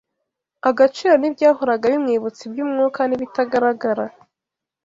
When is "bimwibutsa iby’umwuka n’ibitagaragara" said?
1.93-4.05